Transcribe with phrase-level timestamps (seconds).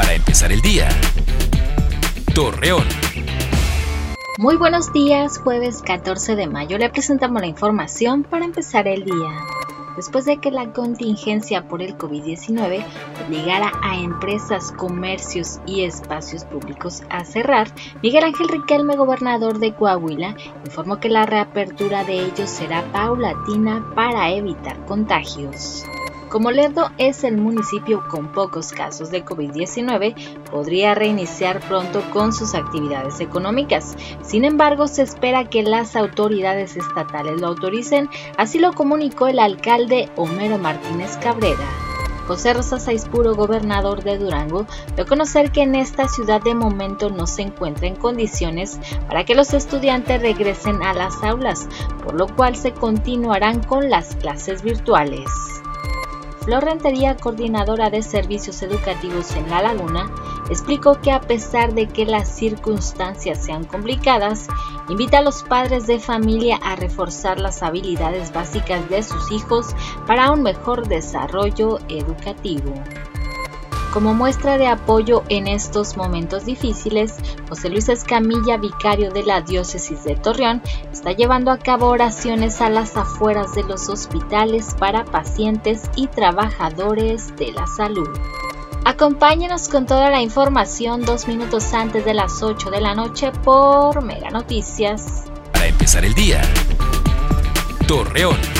[0.00, 0.88] para empezar el día.
[2.34, 2.86] Torreón.
[4.38, 9.30] Muy buenos días, jueves 14 de mayo le presentamos la información para empezar el día.
[9.96, 12.82] Después de que la contingencia por el COVID-19
[13.26, 17.68] obligara a empresas, comercios y espacios públicos a cerrar,
[18.02, 24.30] Miguel Ángel Riquelme, gobernador de Coahuila, informó que la reapertura de ellos será paulatina para
[24.30, 25.84] evitar contagios.
[26.30, 30.14] Como Lerdo es el municipio con pocos casos de COVID-19,
[30.48, 33.96] podría reiniciar pronto con sus actividades económicas.
[34.22, 40.08] Sin embargo, se espera que las autoridades estatales lo autoricen, así lo comunicó el alcalde
[40.14, 41.66] Homero Martínez Cabrera.
[42.28, 47.10] José Rosa Saispuro, gobernador de Durango, dio a conocer que en esta ciudad de momento
[47.10, 48.78] no se encuentra en condiciones
[49.08, 51.66] para que los estudiantes regresen a las aulas,
[52.04, 55.28] por lo cual se continuarán con las clases virtuales.
[56.42, 60.10] Flor Rentería, coordinadora de servicios educativos en La Laguna,
[60.48, 64.48] explicó que a pesar de que las circunstancias sean complicadas,
[64.88, 69.74] invita a los padres de familia a reforzar las habilidades básicas de sus hijos
[70.06, 72.72] para un mejor desarrollo educativo.
[73.92, 77.16] Como muestra de apoyo en estos momentos difíciles,
[77.48, 82.70] José Luis Escamilla, vicario de la diócesis de Torreón, está llevando a cabo oraciones a
[82.70, 88.08] las afueras de los hospitales para pacientes y trabajadores de la salud.
[88.84, 94.02] Acompáñenos con toda la información dos minutos antes de las 8 de la noche por
[94.02, 95.24] Mega Noticias.
[95.52, 96.40] Para empezar el día,
[97.88, 98.59] Torreón.